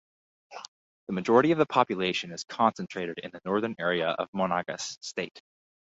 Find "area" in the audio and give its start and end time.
3.77-4.07